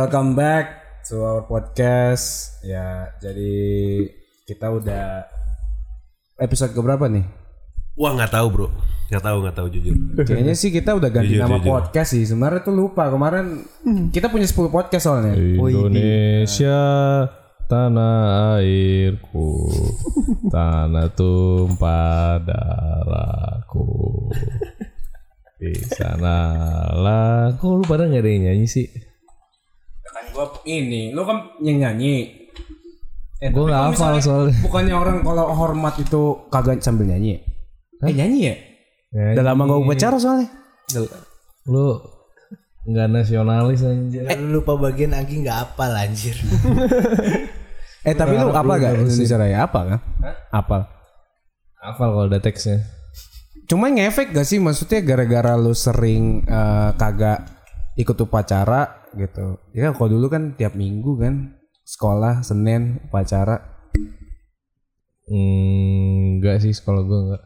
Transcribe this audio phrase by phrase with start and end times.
[0.00, 2.56] welcome back to our podcast.
[2.64, 3.52] Ya, jadi
[4.48, 5.28] kita udah
[6.40, 7.28] episode keberapa nih?
[8.00, 8.68] Wah nggak tahu bro,
[9.12, 9.92] nggak tahu nggak tahu jujur.
[10.24, 11.72] Kayaknya sih kita udah ganti Jujur, nama jujur.
[11.76, 12.24] podcast sih.
[12.24, 13.60] Sebenarnya tuh lupa kemarin
[14.08, 15.36] kita punya 10 podcast soalnya.
[15.36, 16.80] Indonesia
[17.68, 19.68] tanah airku
[20.48, 23.86] tanah tumpah darahku
[25.60, 28.88] di sanalah kok lu pada nggak ada yang nyanyi sih
[30.66, 32.48] ini, lu kan yang nyanyi.
[33.40, 34.54] Eh, Gua tapi nggak hafal soalnya.
[34.60, 36.22] Bukannya orang kalau hormat itu
[36.52, 37.40] kagak sambil nyanyi ya?
[38.04, 38.54] Eh nyanyi ya?
[39.16, 39.34] Nyanyi.
[39.36, 40.48] Udah lama gak upacara soalnya.
[41.70, 42.02] lu
[42.80, 46.34] nggak nasionalis anjir Eh, lu lupa bagian Anggi nggak apal anjir.
[48.00, 49.68] Eh tapi lu apa gak Indonesia Raya?
[49.68, 50.00] Apa kan?
[50.48, 50.78] Apa?
[51.80, 52.84] hafal kalau ada teksnya
[53.64, 57.44] Cuman ngefek gak sih maksudnya gara-gara lu sering eh, kagak
[57.96, 59.58] ikut upacara gitu.
[59.74, 63.58] Ya kalau dulu kan tiap minggu kan sekolah Senin upacara.
[65.30, 67.42] Hmm, enggak sih kalau gue enggak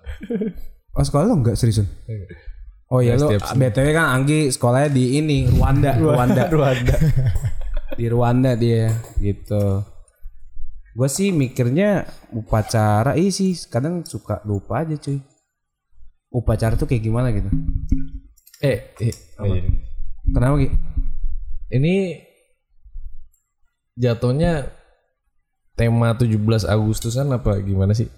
[0.94, 1.90] Oh sekolah lu enggak seriusan?
[2.92, 6.42] Oh iya lu BTW kan Anggi sekolahnya di ini Rwanda, Rwanda.
[6.54, 6.96] Rwanda.
[7.94, 9.82] di Rwanda dia gitu.
[10.94, 15.18] Gue sih mikirnya upacara, iya sih kadang suka lupa aja cuy.
[16.30, 17.50] Upacara tuh kayak gimana gitu?
[18.62, 19.54] eh, eh apa?
[20.30, 20.68] Kenapa Ki?
[21.72, 22.20] Ini
[23.94, 24.68] jatuhnya
[25.78, 28.10] tema 17 Agustusan apa gimana sih?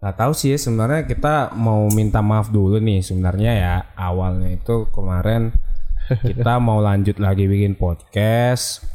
[0.00, 4.86] Gak tahu sih ya sebenarnya kita mau minta maaf dulu nih sebenarnya ya awalnya itu
[4.92, 5.50] kemarin
[6.28, 8.86] kita mau lanjut lagi bikin podcast.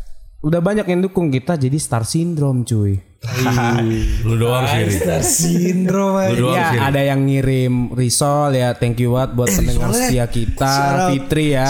[0.42, 3.11] Udah banyak yang dukung kita jadi star syndrome cuy.
[4.26, 4.82] Lu doang sih.
[4.90, 4.94] Ri.
[5.22, 6.78] Sindrom Lu doang sih.
[6.82, 10.74] Ya ada yang ngirim risol ya thank you banget buat pendengar setia kita
[11.14, 11.70] Fitri ya.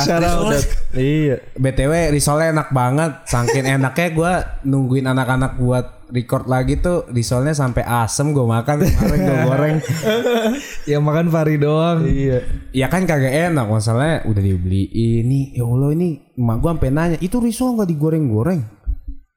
[0.95, 1.35] Iya.
[1.59, 3.11] BTW risolnya enak banget.
[3.27, 4.33] Saking enaknya gue
[4.63, 9.77] nungguin anak-anak buat record lagi tuh risolnya sampai asem gue makan kemarin gue goreng.
[10.89, 12.07] Ya makan Fari doang.
[12.07, 12.47] Iya.
[12.71, 17.17] Ya kan kagak enak masalahnya udah dibeli ini ya Allah ini emak gue sampai nanya
[17.19, 18.61] itu risol nggak digoreng-goreng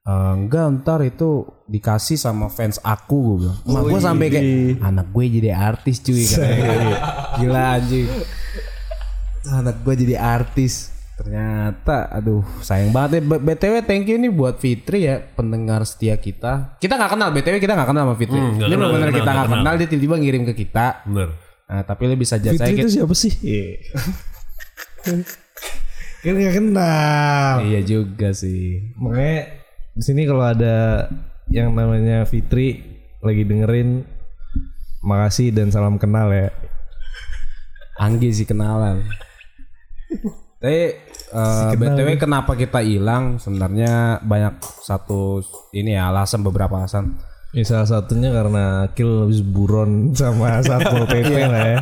[0.05, 4.47] "Eh, enggak ntar itu dikasih sama fans aku gue bilang emak gue sampai kayak
[4.80, 6.97] anak gue jadi artis cuy katanya.
[7.41, 8.08] gila anjing
[9.47, 14.58] anak gue jadi artis ternyata aduh sayang banget ya B- btw thank you nih buat
[14.58, 18.58] Fitri ya pendengar setia kita kita nggak kenal btw kita nggak kenal sama Fitri Hmm,
[18.58, 20.86] nggak ini kenal, benar nggak kita kenal, nggak nggak kenal dia tiba-tiba ngirim ke kita
[21.06, 21.28] Bener.
[21.64, 23.32] nah tapi lu bisa judge Fitri saya itu siapa sih?
[26.25, 27.54] kan gak kenal.
[27.62, 28.96] Iya juga sih.
[28.96, 29.60] Makanya
[29.92, 31.06] di sini kalau ada
[31.53, 32.81] yang namanya Fitri
[33.25, 34.05] lagi dengerin
[35.05, 36.49] makasih dan salam kenal ya.
[38.00, 39.05] Anggi sih kenalan.
[40.65, 40.84] Tapi
[41.31, 43.37] eh, btw kenapa kita hilang?
[43.37, 45.44] Sebenarnya banyak satu
[45.77, 47.21] ini ya alasan beberapa alasan.
[47.55, 51.81] Ya, salah satunya karena Akil habis buron sama Satpol PP lah ya.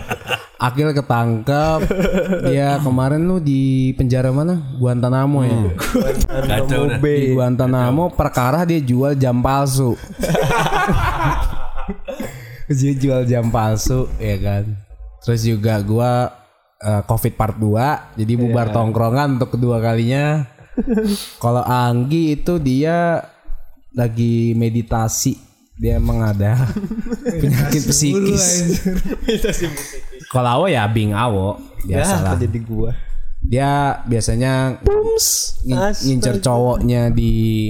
[0.62, 1.80] Akil ketangkep.
[2.46, 4.62] Dia kemarin lu di penjara mana?
[4.78, 5.58] Guantanamo ya.
[6.46, 7.02] Kacau dah.
[7.02, 9.98] Di Guantanamo perkara dia jual jam palsu.
[12.70, 14.64] dia jual jam palsu ya kan.
[15.26, 16.30] Terus juga gua
[16.78, 20.46] eh, Covid part 2 jadi bubar tongkrongan untuk kedua kalinya.
[21.42, 23.18] Kalau Anggi itu dia
[23.98, 25.50] lagi meditasi.
[25.74, 26.70] Dia emang ada
[27.26, 28.46] penyakit psikis.
[30.32, 32.40] Kalau Awo ya Bing Awo biasalah.
[32.40, 32.90] jadi gua.
[33.42, 34.80] Dia biasanya
[35.60, 37.68] ngin- ngincer cowoknya di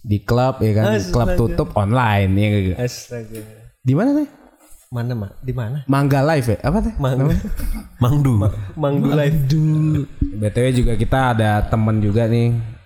[0.00, 2.74] di klub ya kan, klub tutup online ya gitu.
[2.74, 3.38] Astaga.
[3.80, 4.28] Di mana teh?
[4.90, 5.38] Mana mak?
[5.38, 5.86] Di mana?
[5.86, 6.58] Mangga Live ya?
[6.66, 6.94] Apa teh?
[6.98, 7.30] Mang
[8.02, 8.34] Mangdu.
[8.74, 9.36] Mangdu live.
[10.40, 12.79] BTW juga kita ada temen juga nih.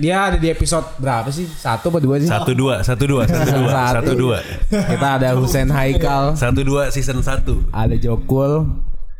[0.00, 1.44] Dia ada di episode berapa sih?
[1.44, 2.28] Satu apa dua sih?
[2.28, 4.38] Satu dua, satu dua, satu dua, satu dua,
[4.68, 7.60] Kita ada Husen Haikal, satu dua season satu.
[7.68, 8.64] ada Jokul,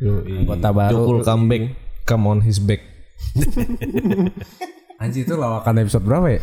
[0.00, 0.92] anggota baru.
[0.96, 1.76] Jokul comeback,
[2.08, 2.80] come on his back.
[5.02, 6.40] Anjir itu lawakan episode berapa ya?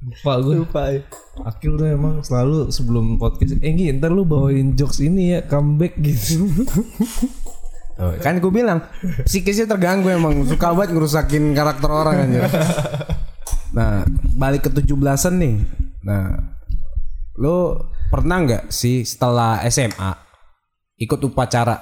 [0.00, 0.92] Pak gue Lupa.
[0.92, 1.04] ya.
[1.44, 5.96] Akil tuh emang selalu sebelum podcast Eh Gi ntar lu bawain jokes ini ya Comeback
[6.00, 6.48] gitu
[8.00, 8.80] Tuh, kan gue bilang
[9.28, 12.48] psikisnya terganggu emang suka banget ngerusakin karakter orang anjir.
[13.76, 14.08] Nah,
[14.40, 15.56] balik ke 17-an nih.
[16.08, 16.32] Nah,
[17.36, 17.76] lu
[18.08, 20.16] pernah nggak sih setelah SMA
[20.96, 21.76] ikut upacara?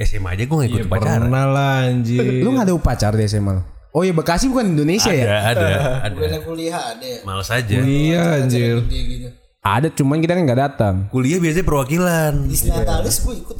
[0.00, 1.26] SMA aja gue gak ikut upacara.
[1.26, 3.62] Pernah lah anjir Lu nggak ada upacara di SMA lu?
[3.92, 5.26] Oh iya Bekasi bukan Indonesia Ada, ya?
[5.26, 5.66] ada,
[6.06, 6.14] ada.
[6.14, 7.20] Bukannya kuliah ada ya?
[7.26, 7.76] Males aja.
[7.82, 9.28] Iya anjir gitu.
[9.58, 10.94] Ada cuman kita kan nggak datang.
[11.10, 12.32] Kuliah biasanya perwakilan.
[12.46, 13.58] Disnatalis gue ikut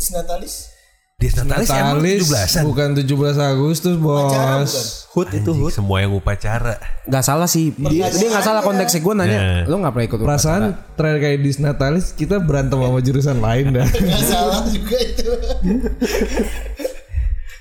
[1.19, 1.67] Disnatalis.
[1.67, 2.63] Disnatalis emang Natalis 17-an.
[2.63, 3.11] bukan 17
[3.43, 4.71] Agustus bos.
[5.11, 5.75] Hut itu hut.
[5.75, 6.79] semua yang upacara.
[7.11, 7.75] Nggak salah sih.
[7.75, 9.41] Dia, dia nggak salah konteksnya gue nanya.
[9.43, 9.63] Nah.
[9.67, 10.31] Lu nggak pernah ikut upacara?
[10.31, 10.63] Perasaan
[10.95, 13.89] terakhir kayak Disnatalis kita berantem sama jurusan lain dah.
[13.99, 15.27] Gak salah juga itu.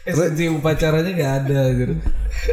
[0.08, 1.90] Esensi upacaranya nggak ada, anjir.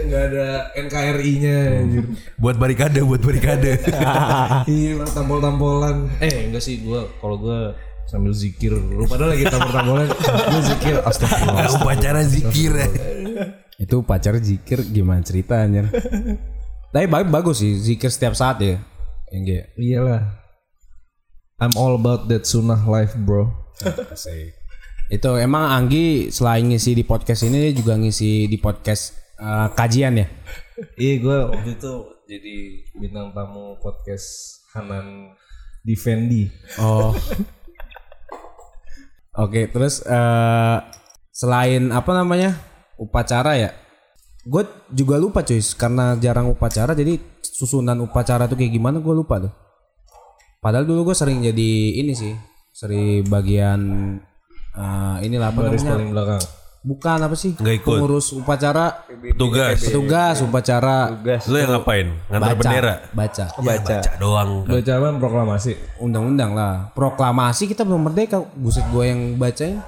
[0.08, 1.58] nggak ada NKRI-nya.
[1.84, 2.04] anjir.
[2.34, 3.76] Buat barikade, buat barikade.
[4.66, 6.08] Iya, tampol-tampolan.
[6.18, 7.76] Eh, enggak sih gua kalau gua
[8.08, 8.72] sambil zikir.
[8.76, 11.66] Lu padahal lagi tampol-tampolan, gua zikir astagfirullah.
[11.80, 12.72] upacara zikir.
[13.74, 15.90] Itu pacar zikir gimana ceritanya?
[16.94, 18.78] Tapi bagus, bagus sih zikir setiap saat ya.
[19.34, 20.22] Yang kayak Iyalah.
[21.58, 23.50] I'm all about that sunnah life, bro.
[25.12, 30.22] itu emang Anggi selain ngisi di podcast ini dia juga ngisi di podcast eh, kajian
[30.22, 30.26] ya.
[30.98, 31.92] Iya, gua waktu itu
[32.30, 32.56] jadi
[32.94, 35.34] bintang tamu podcast Hanan
[35.82, 36.48] Defendi.
[36.78, 37.12] Oh.
[39.34, 40.76] Oke, terus eh
[41.34, 42.54] selain apa namanya
[42.94, 43.74] upacara ya,
[44.46, 44.62] gue
[44.94, 49.52] juga lupa cuy karena jarang upacara jadi susunan upacara tuh kayak gimana gue lupa tuh.
[50.62, 52.30] Padahal dulu gue sering jadi ini sih,
[52.70, 53.80] sering bagian
[54.74, 55.92] eh inilah apa Baris namanya?
[55.98, 56.42] paling belakang.
[56.84, 57.56] Bukan apa sih?
[57.56, 57.96] Nggak ikut.
[57.96, 59.80] Pengurus upacara, Petugas.
[59.80, 61.16] petugas upacara,
[61.48, 62.12] Lu yang ngapain?
[62.28, 62.94] Ngantar baca, bendera.
[63.08, 63.96] baca, Baca.
[64.20, 64.50] doang.
[64.68, 65.72] Baca apa proklamasi?
[65.96, 66.92] undang-undang lah.
[66.92, 68.44] Proklamasi kita belum merdeka.
[68.52, 69.80] Buset gue yang bacain.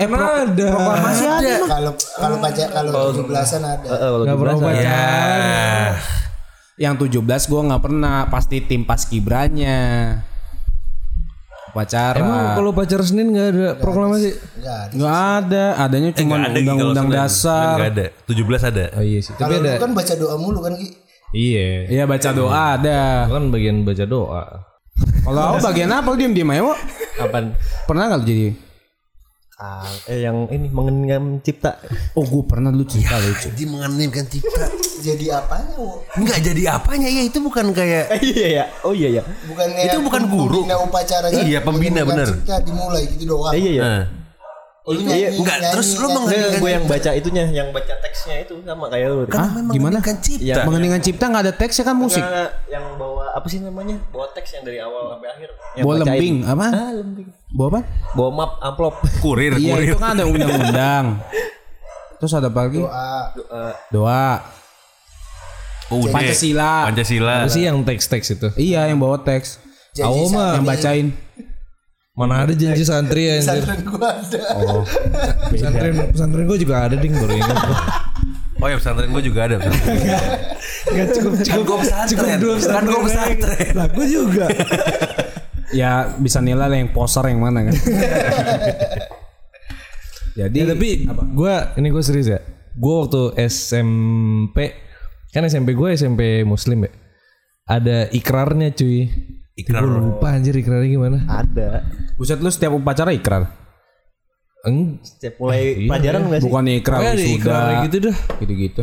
[0.00, 0.66] Eh, pro- ada.
[0.72, 1.54] proklamasi ada.
[1.60, 3.88] Kalau kalau baca kalau 17-an ada.
[4.24, 4.80] Gak pernah baca.
[4.80, 5.92] Ya.
[6.80, 8.16] Yang 17 gue nggak pernah.
[8.32, 9.04] Pasti tim pas
[11.70, 12.18] Upacara.
[12.18, 14.34] Emang kalau pacar Senin nggak ada proklamasi?
[14.58, 14.92] Enggak ada.
[14.98, 15.64] nggak ada.
[15.78, 17.78] Adanya cuma Gi, kalau undang-undang dasar.
[17.78, 18.06] Nggak ada.
[18.26, 18.84] 17 ada.
[18.98, 19.32] Oh iya sih.
[19.38, 19.70] Tapi Kalau ada.
[19.70, 20.86] lu kan baca doa mulu kan Ki?
[21.30, 21.68] Iya.
[21.86, 23.00] Iya baca doa ada.
[23.30, 24.44] Kan bagian baca doa.
[25.22, 26.08] Kalau aku bagian apa?
[26.18, 26.74] Diem diem aja.
[27.16, 27.54] Kapan?
[27.86, 28.46] Pernah nggak lu jadi?
[29.60, 31.76] Ah, eh yang ini mengenang cipta.
[32.16, 33.52] Oh gue pernah dulu cerita lucu.
[33.52, 34.72] Jadi mengenimkan cipta.
[35.04, 36.00] Jadi apanya, Wo?
[36.16, 38.64] Enggak jadi apanya ya itu bukan kayak iya ya.
[38.80, 39.22] Oh iya ya.
[39.44, 40.64] Bukan kayak Itu bukan guru.
[40.64, 42.28] Pembina upacara Iya, pembina, bener.
[42.32, 43.52] cipta dimulai gitu doang.
[43.52, 43.82] Iya.
[43.84, 44.02] Nah,
[44.80, 48.36] Oh, lu nyanyi, Enggak, nyanyi, terus lu mengenang gue yang baca itunya, yang baca teksnya
[48.40, 49.28] itu sama kayak lu.
[49.28, 49.98] kan memang gimana?
[50.00, 50.40] cipta.
[50.40, 50.64] Iya.
[50.64, 52.24] Mengeningan cipta nggak ada teksnya kan musik.
[52.66, 54.00] Yang bawa apa sih namanya?
[54.08, 55.48] Bawa teks yang dari awal sampai akhir.
[55.76, 56.66] Yang Bawa lembing apa?
[56.72, 57.28] Ah, lembing.
[57.52, 57.80] Bawa apa?
[58.16, 58.94] Bawa map amplop.
[59.20, 59.92] Kurir, Iya kurir.
[59.92, 61.04] itu kan ada undang-undang.
[62.24, 62.80] Terus ada apa lagi?
[62.80, 63.24] Ah,
[63.92, 64.28] Doa.
[65.92, 66.08] Oh.
[66.08, 66.88] Pancasila.
[66.88, 67.44] Pancasila.
[67.44, 68.48] Apa sih yang teks-teks itu?
[68.56, 69.60] Iya yang bawa teks.
[70.00, 71.06] Mah Yang bacain.
[72.20, 74.40] Mana ada janji santri ya pesantren gua ada.
[75.48, 77.56] Pesantren pesantren gue juga ada ding baru ingat.
[78.60, 79.56] Oh ya pesantren gue juga ada.
[79.56, 79.96] pesantren.
[80.92, 82.08] Enggak cukup Kan cukup gue pesantren.
[82.12, 82.84] cukup dua Kan pesantren.
[82.84, 83.68] gue pesantren.
[83.72, 84.46] Lah gue juga.
[85.72, 85.90] Ya
[86.20, 87.74] bisa nilai lah yang poser yang mana kan.
[90.36, 92.40] Jadi Ya, tapi gue ini gue serius ya.
[92.76, 94.76] Gue waktu SMP
[95.32, 96.92] kan SMP gue SMP Muslim ya.
[97.64, 99.08] Ada ikrarnya cuy.
[99.60, 99.80] Ikrar.
[99.84, 101.18] Gue lupa anjir ikrarnya gimana.
[101.28, 101.84] Ada.
[102.16, 103.48] buset lu setiap upacara ikrar.
[104.60, 106.46] Eng, Setiap mulai pelajaran enggak sih?
[106.52, 108.16] Bukan ikrar pokoknya ada ikrar gitu dah.
[108.44, 108.82] Gitu-gitu.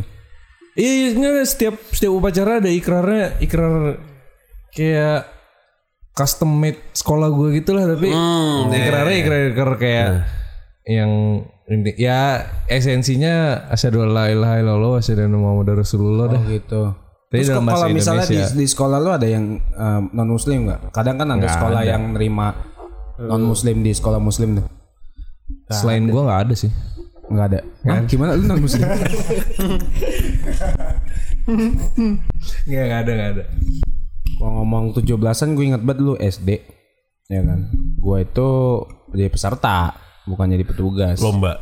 [0.77, 3.97] Iya, iya setiap setiap upacara ada ikrarnya, ikrar
[4.74, 5.25] kayak
[6.18, 8.09] custom made sekolah gue gitu lah tapi
[8.74, 10.10] ikrarnya ikrar ikrar kayak
[10.89, 16.41] yang ini ya esensinya asyhadu alla ilaha illallah wa asyhadu anna muhammadar rasulullah dah.
[16.41, 16.81] Oh gitu.
[17.27, 19.60] Tapi Terus kalau misalnya di, di sekolah lu ada yang
[20.15, 20.96] non muslim nggak?
[20.96, 22.55] Kadang kan ada sekolah yang nerima
[23.19, 24.67] non muslim di sekolah muslim tuh.
[25.67, 26.72] Selain gua nggak ada sih.
[27.27, 27.60] Nggak ada.
[27.84, 28.01] Hah?
[28.07, 28.88] Gimana lu non muslim?
[32.67, 33.43] Nggak nggak ada nggak ada.
[34.38, 36.50] Kalau ngomong 17-an gue inget banget dulu SD.
[37.31, 37.60] Ya kan.
[37.98, 38.50] Gue itu
[39.15, 39.96] jadi peserta,
[40.29, 41.17] bukan jadi petugas.
[41.24, 41.57] Lomba.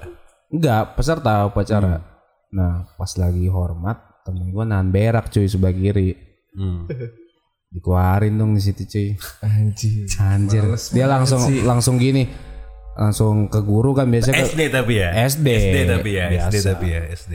[0.51, 2.03] Enggak, peserta upacara.
[2.51, 6.17] Nah, pas lagi hormat, temen gue nahan berak cuy sebelah kiri.
[6.57, 6.89] Hmm.
[7.75, 9.07] Dikeluarin dong di situ cuy.
[9.45, 10.09] Anjir.
[10.17, 10.63] Anjir.
[10.91, 12.25] Dia langsung langsung gini.
[12.95, 15.09] Langsung ke guru kan biasanya ke SD tapi ya.
[15.29, 15.47] SD.
[15.51, 16.25] SD tapi ya.
[16.31, 16.67] SD Biasa.
[16.73, 17.01] tapi ya.
[17.11, 17.33] SD.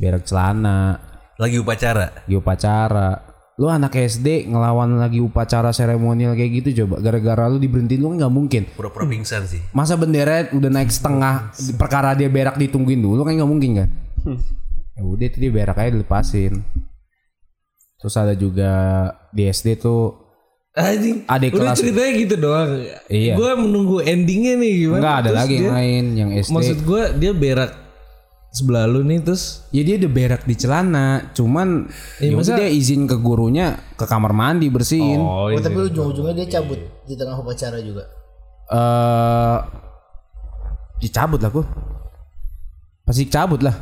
[0.00, 0.96] berak celana,
[1.36, 2.24] Lagi upacara.
[2.24, 3.28] di upacara.
[3.60, 8.32] Lu anak SD ngelawan lagi upacara seremonial kayak gitu coba gara-gara lu diberhentiin lu nggak
[8.32, 8.62] mungkin.
[8.72, 9.60] Pura-pura pingsan sih.
[9.76, 13.88] Masa bendera udah naik setengah perkara dia berak ditungguin dulu kan nggak mungkin kan?
[14.92, 16.60] Ya udah itu dia berak aja dilepasin.
[17.96, 18.72] Terus ada juga
[19.30, 20.16] di SD tuh
[20.70, 21.26] Anjing.
[21.26, 21.78] Adik Udah kelas.
[21.78, 22.70] ceritanya gitu doang.
[23.06, 23.34] Iya.
[23.34, 24.98] Gua menunggu endingnya nih gimana.
[24.98, 26.52] enggak ada Terus lagi yang lain yang SD.
[26.52, 27.72] Maksud gua dia berak
[28.50, 31.86] sebelah lu nih terus ya dia udah berak di celana, cuman
[32.18, 35.18] Iya, ya masa- dia izin ke gurunya ke kamar mandi bersihin.
[35.18, 38.06] Oh, Oh, tapi ujung-ujungnya dia cabut di tengah upacara juga.
[38.68, 39.58] eh
[41.00, 41.66] dicabut lah gue
[43.02, 43.74] pasti cabut lah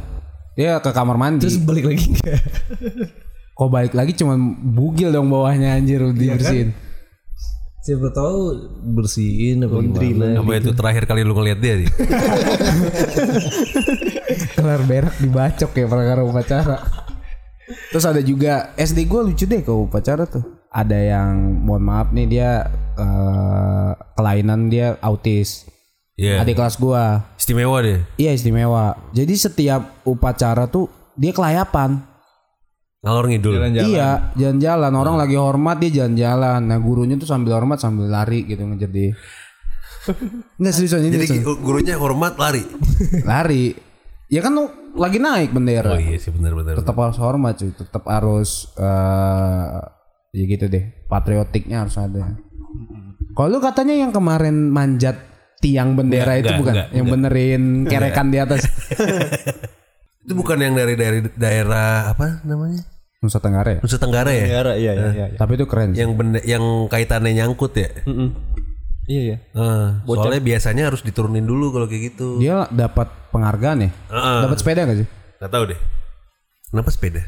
[0.59, 2.43] dia ke kamar mandi Terus balik lagi enggak?
[3.55, 6.75] kok balik lagi cuman bugil dong bawahnya anjir udah dibersihin
[7.79, 8.53] Siapa tahu
[8.85, 10.45] bersihin apa gimana.
[10.45, 11.89] Apa itu terakhir kali lu ngeliat dia nih?
[14.59, 16.77] kelar berak dibacok ya perkara upacara
[17.93, 22.27] terus ada juga SD gue lucu deh ke upacara tuh ada yang mohon maaf nih
[22.29, 22.51] dia
[22.97, 25.65] eh, kelainan dia autis
[26.19, 26.43] Iya.
[26.43, 28.03] adik kelas gua Istimewa deh.
[28.17, 32.03] iya istimewa jadi setiap upacara tuh dia kelayapan
[32.99, 33.55] Ngalor ngidul.
[33.79, 38.59] iya jalan-jalan orang lagi hormat dia jalan-jalan nah gurunya tuh sambil hormat sambil lari gitu
[38.61, 39.15] ngejar dia
[40.59, 41.63] Nggak seriusan ini Jadi seriusan.
[41.63, 42.67] gurunya hormat lari.
[43.23, 43.77] lari
[44.27, 46.75] ya kan lu lagi naik bendera Oh iya sih benar-benar.
[46.75, 49.79] tetap harus hormat cuy tetap harus eh
[50.31, 52.35] ya gitu deh patriotiknya harus ada
[53.33, 55.28] kalau lu katanya yang kemarin manjat
[55.59, 58.61] tiang bendera Enggak, itu enggak, bukan enggak, yang benerin kerekan di atas
[60.23, 62.85] Itu bukan yang dari dari daerah apa namanya?
[63.19, 64.45] Nusa Tenggara ya Nusa Tenggara ya?
[64.45, 65.27] Negara iya iya iya.
[65.35, 66.05] tapi itu keren sih.
[66.05, 67.89] Yang benda, yang kaitannya nyangkut ya?
[69.09, 69.37] Iya iya.
[69.57, 72.37] Eh, soalnya biasanya harus diturunin dulu kalau kayak gitu.
[72.37, 74.39] dia dapat penghargaan ya Heeh.
[74.45, 75.09] dapat sepeda gak sih
[75.41, 75.81] Nggak tahu deh.
[76.69, 77.23] Kenapa sepeda?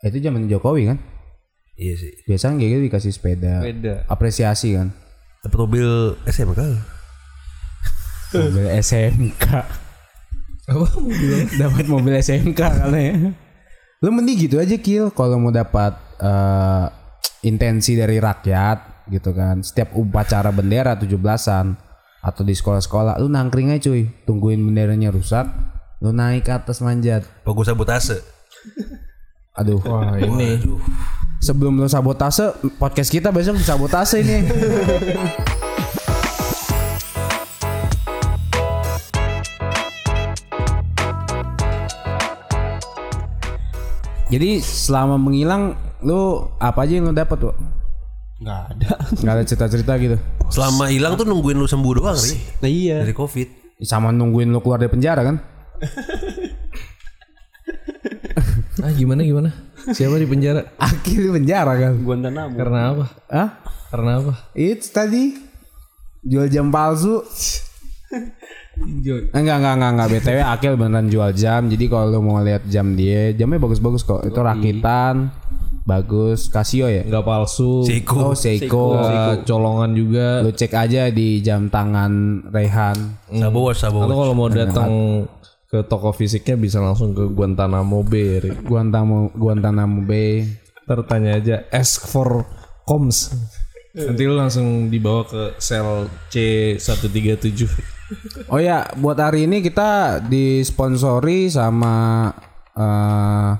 [0.00, 0.98] itu zaman Jokowi kan
[1.74, 2.12] Iya sih.
[2.24, 3.94] biasanya kayak gitu dikasih sepeda Sepeda.
[4.06, 4.92] apresiasi kan
[5.40, 5.88] Dapat mobil
[6.24, 6.60] SMK.
[8.32, 9.44] Mobil SMK
[10.64, 11.44] Apa mobil?
[11.60, 13.14] dapat mobil SMK kali ya.
[14.00, 16.86] Lu mending gitu aja Kil kalau mau dapat eh,
[17.44, 19.60] intensi dari rakyat gitu kan.
[19.60, 21.76] Setiap upacara bendera 17-an
[22.24, 24.08] atau di sekolah-sekolah lu nangkring aja cuy.
[24.24, 25.44] Tungguin benderanya rusak,
[26.00, 27.28] lu naik ke atas manjat.
[27.44, 28.24] Bagus sabotase.
[29.54, 29.78] Aduh.
[29.84, 30.58] Wah ini
[31.44, 34.48] Sebelum lu sabotase, podcast kita besok disabotase ini.
[44.32, 47.56] Jadi selama menghilang lu apa aja yang lu dapat, Wak?
[48.40, 48.88] Enggak ada.
[49.20, 50.16] Nggak ada cerita-cerita gitu.
[50.52, 52.96] Selama hilang tuh nungguin lu sembuh doang nih Nah iya.
[53.00, 53.48] dari covid.
[53.80, 55.36] Sama nungguin lu keluar dari penjara kan?
[58.84, 59.50] ah gimana gimana?
[59.92, 60.60] Siapa di penjara?
[60.80, 61.92] Akhir di penjara kan?
[62.00, 62.56] Guantanamo.
[62.56, 63.04] Karena apa?
[63.28, 63.48] Hah?
[63.92, 64.32] Karena apa?
[64.56, 65.36] Itu tadi
[66.24, 67.20] jual jam palsu.
[68.74, 71.70] Enggak enggak enggak enggak BTW Akil beneran jual jam.
[71.70, 74.26] Jadi kalau lu mau lihat jam dia, jamnya bagus-bagus kok.
[74.26, 75.30] Itu rakitan
[75.84, 77.04] bagus Casio ya?
[77.04, 77.84] Enggak palsu.
[77.84, 78.32] Seiko.
[78.32, 78.98] Oh, Seiko.
[78.98, 80.26] Nggak colongan juga.
[80.42, 82.96] Lu cek aja di jam tangan Rehan.
[83.30, 84.20] Sabo watch, sabo Atau watch.
[84.26, 84.92] kalau mau datang
[85.70, 88.42] ke toko fisiknya bisa langsung ke Guantanamo Bay.
[88.64, 90.48] Guantanamo Guantanamo Bay.
[90.84, 92.44] Ntar tanya aja ask for
[92.84, 93.32] coms.
[93.94, 97.93] Nanti lu langsung dibawa ke sel C137.
[98.52, 102.28] Oh ya, buat hari ini kita disponsori sama
[102.76, 103.52] eh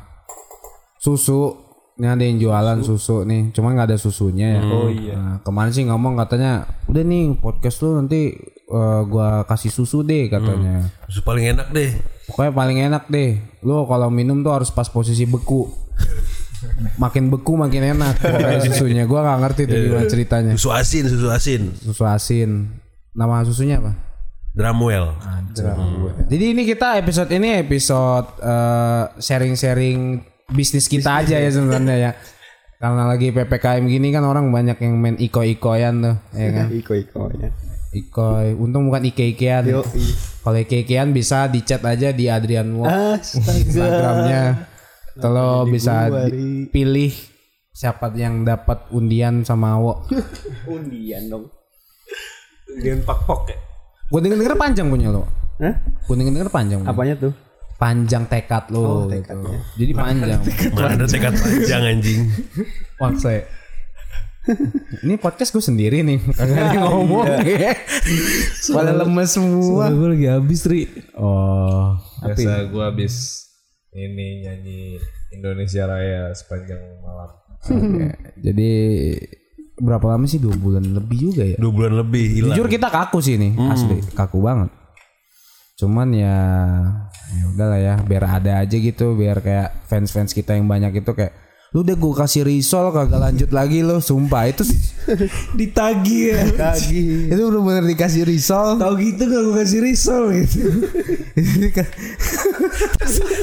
[1.00, 1.64] susu.
[1.94, 4.62] Ini ada yang jualan susu, nih, cuman nggak ada susunya ya.
[4.66, 5.38] Oh iya.
[5.46, 8.34] kemarin sih ngomong katanya, udah nih podcast lu nanti
[8.66, 10.90] eh, gua kasih susu deh katanya.
[11.06, 11.94] Susu paling enak deh.
[12.26, 13.38] Pokoknya paling enak deh.
[13.62, 15.70] Lu kalau minum tuh harus pas posisi beku.
[16.98, 19.02] makin beku makin enak pokoknya susunya.
[19.06, 20.52] Gua nggak ngerti tuh gimana ceritanya.
[20.58, 21.62] Susu asin, susu asin.
[21.78, 22.74] Susu asin.
[23.14, 23.94] Nama susunya apa?
[24.54, 25.18] Dramuel.
[26.30, 30.23] Jadi ini kita episode ini episode eh, sharing-sharing
[30.54, 32.11] bisnis kita aja ya sebenarnya ya.
[32.82, 36.66] Karena lagi PPKM gini kan orang banyak yang main iko-ikoyan tuh, ya kan?
[36.78, 37.50] Iko iko ya.
[38.58, 39.70] Untung bukan ike-ikean.
[40.42, 44.70] Kalau ike-ikean bisa di chat aja di Adrian Wo Instagramnya.
[45.14, 46.11] Kalau bisa
[46.75, 47.14] pilih
[47.70, 50.06] siapa yang dapat undian sama Wo.
[50.75, 51.50] Undian dong.
[52.75, 53.73] Undian pak-pok ya.
[54.14, 55.26] Gue denger denger panjang punya lo.
[55.59, 55.75] Hah?
[56.06, 56.78] Gue denger denger panjang.
[56.87, 56.94] punya.
[56.94, 57.33] Apanya tuh?
[57.83, 59.42] Panjang tekad lo gitu.
[59.75, 60.38] Jadi panjang.
[60.71, 62.30] Mana ada tekad panjang anjing.
[63.02, 63.42] Maksa ya.
[65.02, 67.73] Ini podcast gue sendiri nih Kagak ada yang ngomong ya
[68.76, 70.85] Pada lemes semua Gue lagi habis Ri.
[71.16, 73.49] Oh Biasa gue habis
[73.97, 75.00] ini nyanyi
[75.33, 77.30] Indonesia Raya sepanjang malam.
[77.62, 78.04] oke.
[78.44, 78.71] Jadi
[79.74, 80.38] Berapa lama sih?
[80.38, 82.54] Dua bulan lebih juga ya Dua bulan lebih hilang.
[82.54, 84.70] Jujur kita kaku sih nih Asli Kaku banget
[85.74, 86.36] Cuman ya
[87.34, 91.34] ya udahlah ya Biar ada aja gitu Biar kayak fans-fans kita yang banyak itu kayak
[91.74, 94.62] Lu udah gue kasih risol kagak lanjut lagi lo Sumpah itu
[95.58, 96.46] Ditagi ya.
[97.34, 100.70] Itu bener-bener dikasih risol Tahu gitu gak gue kasih risol gitu.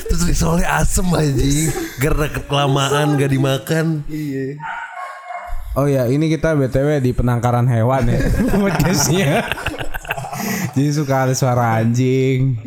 [0.08, 1.70] Terus risolnya asem anjing.
[2.00, 4.08] Karena kelamaan gak dimakan.
[5.72, 8.20] Oh ya, ini kita BTW di penangkaran hewan ya
[8.52, 9.48] podcastnya.
[10.76, 12.60] Jadi suka ada suara anjing.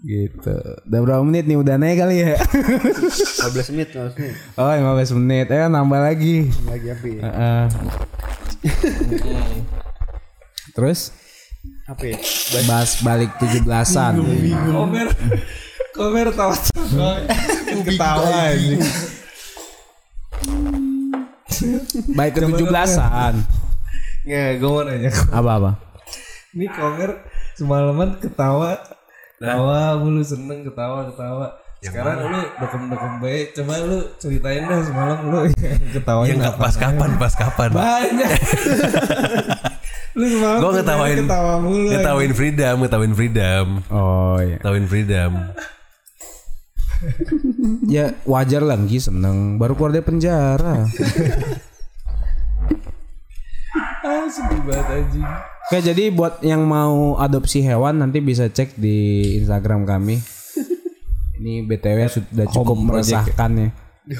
[0.00, 0.56] gitu.
[0.88, 1.60] Udah berapa menit nih?
[1.60, 2.32] Udah naik kali ya?
[2.40, 5.46] 15 menit 15 menit Oh 15 menit.
[5.52, 6.48] Eh nambah lagi.
[6.64, 7.20] lagi apa ya?
[7.20, 7.64] Heeh.
[10.72, 11.12] Terus
[11.84, 12.16] apa ya?
[12.64, 14.14] bahas balik 17-an.
[14.72, 15.08] Komer
[15.92, 16.56] Komer tawa
[17.84, 18.80] Ketawa anjing.
[22.14, 23.34] Baik ke 17-an.
[24.22, 25.70] Nggak, gue mau nanya Apa-apa?
[26.52, 27.10] Ini Komer
[27.54, 28.76] semalaman ketawa
[29.36, 31.46] Ketawa mulu seneng ketawa ketawa
[31.78, 35.38] Sekarang lu dekem-dekem baik Coba lu ceritain dah semalam lu
[35.94, 37.68] ketawain Yang apa pas kapan, pas kapan.
[37.72, 38.30] Banyak
[40.18, 44.58] Lu semalam ngetawain, ketawa mulu ngetawain freedom, ngetawain freedom, Oh iya.
[44.58, 45.30] ngetawain freedom.
[47.86, 49.56] Ya wajar lah Gi seneng.
[49.58, 50.86] Baru keluar dari penjara.
[53.98, 55.26] Ah sedih banget anjing
[55.68, 60.16] Oke jadi buat yang mau adopsi hewan nanti bisa cek di Instagram kami.
[61.36, 63.68] Ini btw sudah cukup meresahkan ya.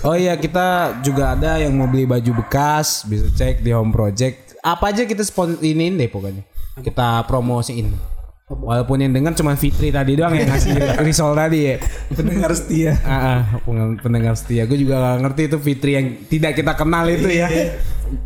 [0.04, 4.60] Oh iya kita juga ada yang mau beli baju bekas bisa cek di Home Project.
[4.60, 6.44] Apa aja kita spon ini deh pokoknya.
[6.84, 8.17] Kita promosiin.
[8.48, 10.72] Walaupun yang dengar cuma Fitri tadi doang yang ngasih
[11.06, 11.76] risol tadi ya.
[12.16, 13.60] Pendengar setia Ah, ah,
[14.00, 14.64] pendengar setia.
[14.64, 17.44] Gue juga gak ngerti itu Fitri yang tidak kita kenal itu ya.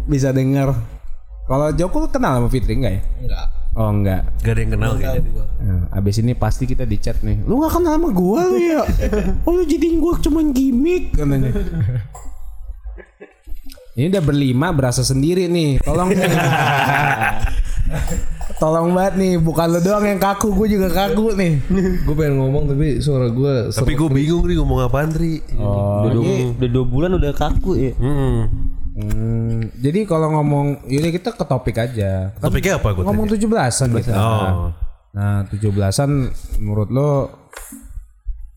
[0.07, 0.79] Bisa denger.
[1.51, 3.03] Kalau Joko kenal sama Fitri enggak ya?
[3.19, 4.23] Enggak Oh enggak.
[4.45, 5.43] Gak ada yang kenal kayaknya.
[5.59, 7.43] Nah, abis ini pasti kita di chat nih.
[7.43, 8.85] Lu gak kenal sama gua lu ya?
[9.49, 11.51] Oh lu jadiin gua cuman gimmick katanya.
[13.99, 15.83] Ini udah berlima berasa sendiri nih.
[15.83, 16.31] Tolong nih.
[18.63, 21.59] Tolong banget nih, bukan lu doang yang kaku, gue juga kaku nih.
[22.07, 25.43] Gue pengen ngomong tapi suara gue Tapi gue bingung nih ngomong apaan Tri.
[25.59, 28.71] Oh, udah, dua, udah dua bulan udah kaku ya Hmm.
[28.93, 32.31] Hmm, jadi kalau ngomong, yaudah kita ke topik aja.
[32.39, 34.15] Kan Topiknya apa gue ngomong 17-an kita.
[34.15, 34.71] Oh.
[35.11, 36.11] Nah, 17-an
[36.63, 37.11] menurut lo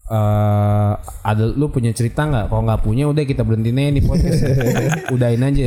[0.05, 2.53] eh ada lu punya cerita nggak?
[2.53, 4.41] Kalau nggak punya udah kita berhentiin aja nih podcast.
[5.17, 5.65] Udahin aja.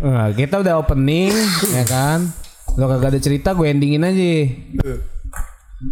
[0.00, 1.34] Nah, kita udah opening
[1.72, 2.32] ya kan.
[2.78, 4.32] Lo kagak ada cerita gue endingin aja.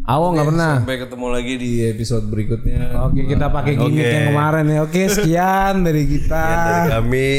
[0.05, 0.73] Awo nggak pernah.
[0.85, 4.13] Sampai ketemu lagi di episode berikutnya Oke kita pakai gimmick Oke.
[4.13, 4.79] yang kemarin ya.
[4.85, 6.45] Oke sekian dari kita.
[6.45, 7.33] Sekian dari kami.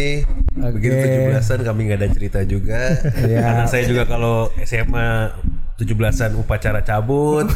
[0.59, 1.09] Begitu Oke.
[1.29, 2.81] 17-an kami nggak ada cerita juga.
[3.21, 3.39] Iya.
[3.45, 5.29] Karena saya juga kalau SMA
[5.77, 7.47] 17-an upacara cabut.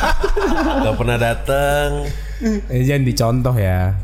[0.84, 2.10] Gak pernah datang.
[2.42, 3.94] Eh, jangan dicontoh ya.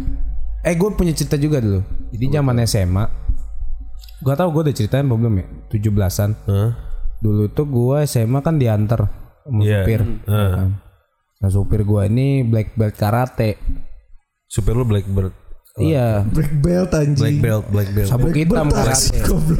[0.63, 1.83] Eh gue punya cerita juga dulu.
[2.15, 3.05] Jadi zaman SMA.
[4.21, 5.47] Gua tau gue udah ceritain belum ya?
[5.71, 6.31] 17-an.
[6.45, 6.71] Hah?
[7.19, 9.09] Dulu tuh gue SMA kan diantar
[9.41, 9.85] sama Iya.
[9.85, 10.01] supir.
[10.25, 10.51] Heeh.
[10.55, 10.69] Kan.
[11.41, 13.57] Nah supir gue ini black belt karate.
[14.45, 15.33] Supir lu Blackbird.
[15.79, 16.27] Iya.
[16.27, 18.09] Black belt anjing Black belt, black belt.
[18.11, 19.17] Sabuk hitam karate.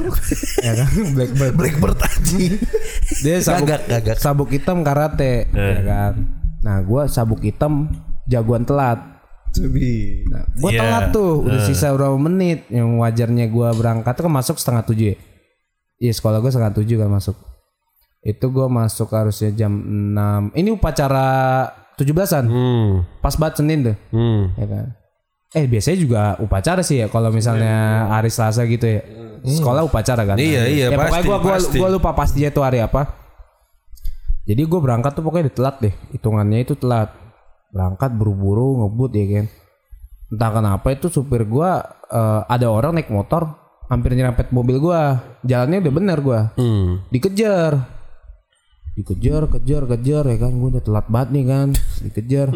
[0.67, 1.55] ya kan black belt.
[1.55, 2.53] Blackbird anjing.
[3.23, 4.17] Dia sabuk, Gagak, gagak.
[4.19, 5.49] sabuk hitam karate.
[5.49, 6.15] Ya kan.
[6.61, 7.89] Nah gue sabuk hitam
[8.27, 8.99] jagoan telat.
[9.51, 10.81] Cebi Nah, gue Iya.
[10.81, 15.07] telat tuh, udah sisa berapa menit yang wajarnya gue berangkat tuh kan masuk setengah tujuh
[15.11, 15.17] ya.
[16.01, 17.37] Iya sekolah gue setengah tujuh kan masuk.
[18.21, 21.29] Itu gue masuk harusnya jam 6 Ini upacara
[21.97, 22.45] 17-an.
[22.47, 22.93] Hmm.
[23.19, 24.55] Pas banget Senin tuh, Hmm.
[24.55, 24.85] ya kan.
[25.51, 29.03] Eh biasanya juga upacara sih ya kalau misalnya hari Selasa gitu ya.
[29.41, 30.37] Sekolah upacara kan.
[30.37, 31.77] Iya, iya, ya, Pokoknya pasti, gue gua, pasti.
[31.77, 33.03] gua lupa pastinya tuh hari apa.
[34.45, 35.95] Jadi gue berangkat tuh pokoknya telat deh.
[36.11, 37.13] Hitungannya itu telat.
[37.71, 39.47] Berangkat buru-buru ngebut ya kan.
[40.31, 43.55] Entah kenapa itu supir gua eh, ada orang naik motor
[43.91, 45.19] hampir nyerempet mobil gua.
[45.43, 46.41] Jalannya udah bener gua.
[46.55, 47.03] Hmm.
[47.11, 47.99] Dikejar.
[48.95, 50.53] Dikejar, kejar, kejar ya kan.
[50.55, 51.69] Gue udah telat banget nih kan.
[52.07, 52.49] Dikejar.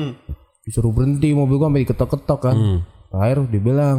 [0.63, 2.57] Disuruh berhenti mobil gua sampai diketok-ketok kan.
[3.15, 3.97] Terakhir dibilang,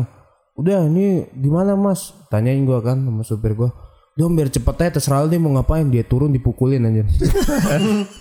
[0.59, 3.71] "Udah, ini gimana, Mas?" Tanyain gua kan sama supir gua.
[4.15, 7.03] Dia biar cepet aja terserah nih mau ngapain dia turun dipukulin aja.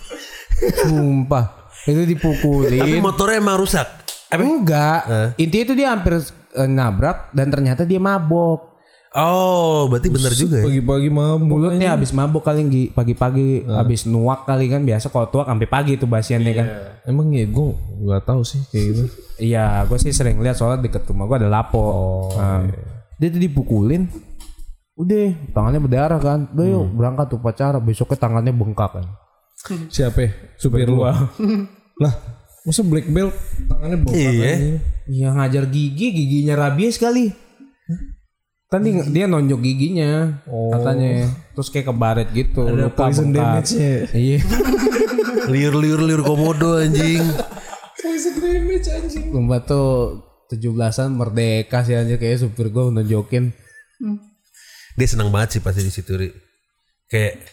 [0.83, 1.64] Sumpah.
[1.85, 2.99] Itu Tapi dipukulin.
[2.99, 3.87] motornya emang rusak.
[4.29, 5.33] Enggak.
[5.37, 8.73] Intinya itu dia hampir eh, nabrak dan ternyata dia mabok.
[9.15, 10.67] Oh, berarti bener juga ya.
[10.67, 12.83] Pagi-pagi mabuk Mulutnya habis mabok kali Gi.
[12.91, 16.67] pagi-pagi habis nuak kali kan biasa kalau tuak sampai pagi tuh basiannya kan.
[17.07, 17.67] Emang ya gue
[18.03, 19.03] gak tahu sih kayak gitu
[19.35, 21.83] Iya, gue sih sering lihat soalnya deket rumah gue ada lapo.
[22.35, 22.67] Nah,
[23.15, 24.11] Dia tuh dipukulin,
[24.95, 26.51] udah tangannya berdarah kan.
[26.51, 27.79] Udah yuk berangkat tuh pacara.
[27.79, 29.05] Besoknya tangannya bengkak kan.
[29.89, 30.29] Siapa ya?
[30.55, 31.01] Supir lu
[32.03, 32.13] Lah
[32.61, 33.33] Masa black belt
[33.65, 34.49] Tangannya bongkar Iya.
[34.49, 34.77] aja.
[35.05, 37.29] Iya ngajar gigi, giginya rabies kali.
[38.65, 41.29] Kan dia, dia nonjok giginya katanya.
[41.53, 42.65] Terus kayak kebaret gitu.
[42.65, 43.69] Ada poison bengkak.
[43.69, 44.39] damage-nya Iya.
[45.53, 47.21] Liur-liur liur komodo anjing.
[47.95, 49.89] Poison damage anjing Sumpah tuh
[50.49, 53.53] 17-an merdeka sih anjir kayak supir gue nunjukin.
[54.95, 56.29] Dia senang banget sih pasti di situ, Ri.
[57.05, 57.45] kayak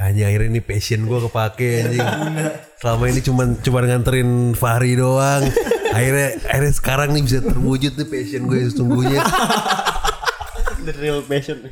[0.00, 2.08] hanya akhirnya ini passion gue kepake anjing.
[2.80, 5.44] Selama ini cuman cuman nganterin Fahri doang.
[5.92, 9.20] Akhirnya akhirnya sekarang nih bisa terwujud nih passion gue yang sesungguhnya.
[10.80, 11.68] The real passion.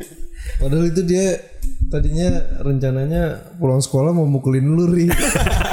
[0.60, 1.40] Padahal itu dia
[1.88, 2.28] tadinya
[2.60, 5.08] rencananya pulang sekolah mau mukulin lu ri.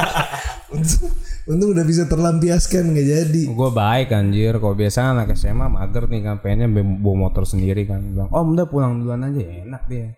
[0.75, 1.11] untung,
[1.51, 3.41] untung udah bisa terlampiaskan nggak jadi.
[3.51, 4.55] Gue baik anjir.
[4.63, 7.99] Kalau biasa anak SMA mager nih kan pengennya be- bawa motor sendiri kan.
[7.99, 10.15] Bilang, oh udah pulang duluan aja enak dia.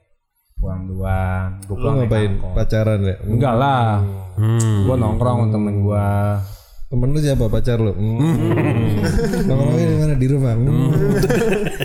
[0.58, 1.48] Pulang duluan.
[1.70, 2.32] Gue pulang ngapain?
[2.54, 3.16] Pacaran ya?
[3.24, 4.02] Enggak lah.
[4.38, 4.90] Hmm.
[4.90, 6.08] Gue nongkrong sama temen gue.
[6.88, 7.94] Temen lu siapa pacar lu?
[7.94, 9.04] Hmm.
[9.46, 10.54] Nongkrongnya di mana di rumah?
[10.58, 10.90] Hmm.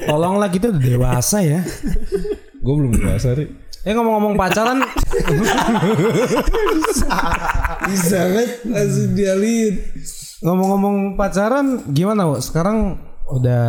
[0.08, 1.60] Tolonglah kita udah dewasa ya.
[2.62, 3.44] Gue belum dewasa ri.
[3.82, 4.78] Ya ngomong-ngomong pacaran,
[7.82, 8.48] Bisa kan?
[8.70, 9.74] Langsung dialin.
[10.38, 12.30] ngomong-ngomong pacaran gimana?
[12.30, 12.38] Wo?
[12.38, 12.98] Sekarang
[13.30, 13.64] udah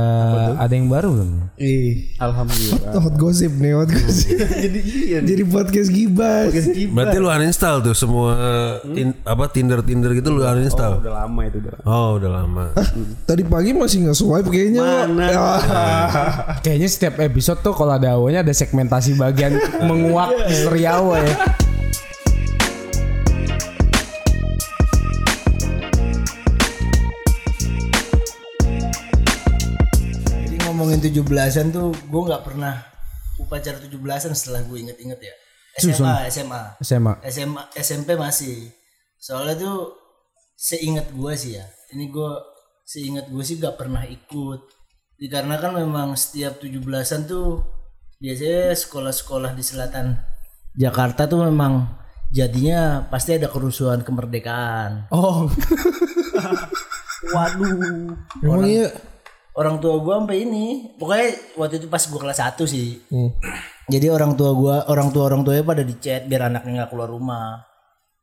[0.57, 1.31] ada yang baru belum?
[1.55, 2.97] Ih, Alhamdulillah.
[2.97, 4.37] hot gosip nih, hot gosip.
[4.65, 4.79] jadi
[5.23, 6.51] jadi podcast gibas.
[6.89, 8.33] Berarti lu uninstall tuh semua
[8.81, 10.99] tin- apa Tinder Tinder gitu lu uninstall.
[10.99, 11.75] Udah lama itu udah.
[11.85, 12.65] Oh, udah lama.
[13.23, 14.81] Tadi pagi masih nggak swipe kayaknya.
[14.83, 15.25] Mana?
[15.33, 15.59] Ah.
[16.63, 19.57] Kayaknya setiap episode tuh kalau ada awalnya ada segmentasi bagian
[19.89, 21.35] menguak misteri awal ya.
[31.03, 32.79] 17-an tuh gue nggak pernah
[33.43, 35.35] upacara 17-an setelah gue inget-inget ya.
[35.73, 36.61] SMA, SMA.
[36.85, 37.13] SMA.
[37.27, 38.69] SMA, SMP masih.
[39.17, 39.77] Soalnya tuh
[40.53, 41.65] seingat gue sih ya.
[41.91, 42.31] Ini gue
[42.85, 44.61] seingat gue sih gak pernah ikut.
[45.17, 47.63] Dikarenakan memang setiap 17-an tuh
[48.21, 50.15] biasanya sekolah-sekolah di selatan
[50.73, 51.85] Jakarta tuh memang
[52.33, 55.09] jadinya pasti ada kerusuhan kemerdekaan.
[55.13, 55.49] Oh,
[57.33, 58.13] Waduh.
[58.43, 58.89] Emang iya.
[59.53, 63.29] Orang tua gua sampai ini pokoknya waktu itu pas gua kelas 1 sih Hmm.
[63.85, 67.07] jadi orang tua gua orang tua orang tuanya pada di chat biar anaknya nggak keluar
[67.07, 67.61] rumah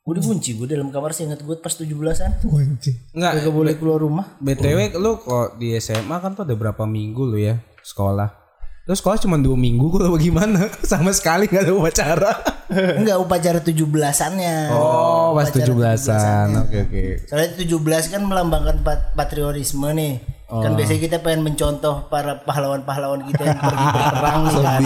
[0.01, 2.91] gua dikunci gua dalam kamar sih inget gua pas 17-an Wanci.
[3.13, 3.31] enggak.
[3.41, 7.39] Gak boleh keluar rumah BTW lu kok di SMA kan tuh ada berapa minggu lu
[7.39, 8.43] ya sekolah?
[8.81, 10.67] Terus sekolah cuma dua minggu gue bagaimana?
[10.83, 12.33] Sama sekali gak ada upacara.
[12.99, 16.49] enggak upacara 17-annya Oh, pas Upacara 17-an.
[16.61, 17.03] Oke oke.
[17.25, 17.71] soalnya 17
[18.09, 20.19] kan melambangkan pat- patriotisme nih
[20.53, 24.83] kan biasanya kita pengen mencontoh para pahlawan-pahlawan kita yang pergi berperang nih kan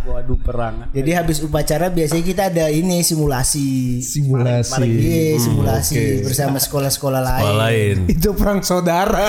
[0.00, 0.74] Waduh perang.
[0.90, 4.80] jadi habis upacara biasanya kita ada ini simulasi Simulasi.
[4.82, 7.42] Iya, simulasi bersama sekolah-sekolah lain.
[7.42, 7.96] Sekolah lain.
[8.16, 9.28] Itu perang saudara.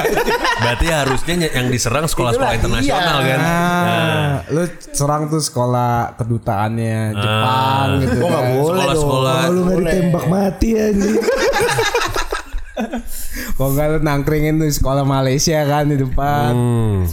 [0.58, 3.28] Berarti harusnya ny- yang diserang sekolah-sekolah Itulah, internasional iya.
[3.28, 3.40] kan.
[3.42, 8.18] Nah, lu serang tuh sekolah kedutaannya Jepang gitu.
[8.18, 8.52] Oh, nggak kan.
[8.56, 11.16] boleh Sekolah-sekolah Kalau lu ditembak mati anjing.
[13.62, 16.50] Kok enggak lu nangkringin tuh sekolah Malaysia kan di depan.
[16.50, 17.06] Hmm.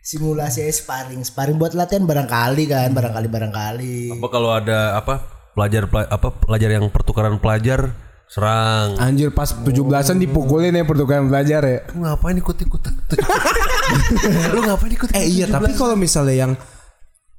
[0.00, 3.96] Simulasi sparring, sparring buat latihan barangkali kan, barangkali barangkali.
[4.16, 5.20] Apa kalau ada apa
[5.52, 7.92] pelajar pela- apa pelajar yang pertukaran pelajar
[8.32, 8.96] serang.
[8.96, 11.84] Anjir pas 17-an dipukulin ya pertukaran belajar ya.
[11.92, 12.80] Lu ngapain ikut-ikut?
[14.56, 15.08] Lu ngapain ikut?
[15.12, 16.52] Eh iya, tapi kalau misalnya yang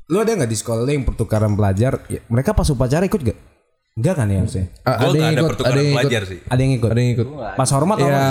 [0.05, 3.55] lu ada nggak di sekolah yang pertukaran pelajar, ya, mereka pas upacara ikut gak?
[3.95, 4.65] Enggak kan ya harusnya?
[4.67, 5.95] Gue ada yang gak ada ikut, pertukaran ada yang ikut.
[6.03, 6.39] pelajar sih.
[6.51, 6.89] Ada yang ikut.
[6.91, 7.27] Ada yang ikut.
[7.55, 8.23] Pas hormat Ya apa?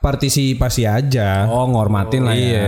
[0.00, 1.28] partisipasi aja.
[1.52, 2.40] Oh, ngormatin lah ya.
[2.48, 2.66] Iya.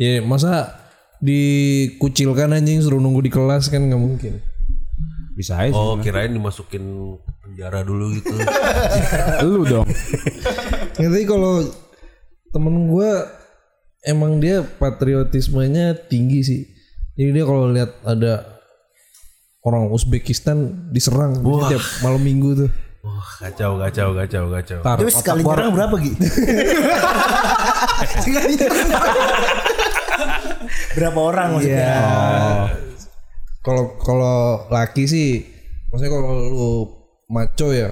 [0.00, 0.72] Iya, masa
[1.20, 4.40] dikucilkan anjing suruh nunggu di kelas kan nggak mungkin.
[5.36, 5.76] Bisa aja.
[5.76, 6.80] Oh, kirain dimasukin
[7.44, 8.32] penjara dulu gitu.
[9.44, 9.84] Lu dong.
[10.96, 11.60] Ya, tapi kalau
[12.56, 13.10] temen gue
[14.08, 16.60] emang dia patriotismenya tinggi sih.
[17.20, 18.49] Jadi dia kalau lihat ada
[19.60, 22.70] orang Uzbekistan diserang dia tiap malam minggu tuh.
[23.00, 24.78] Wah, kacau, kacau, kacau, kacau.
[24.84, 26.12] Tar, Terus sekali nyerang berapa Gi?
[30.96, 31.96] berapa orang maksudnya?
[33.60, 34.36] Kalau kalau
[34.68, 35.44] laki sih,
[35.88, 36.70] maksudnya kalau lu
[37.28, 37.88] maco ya